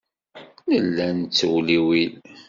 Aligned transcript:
Nella 0.69 1.05
nettewliwil. 1.13 2.13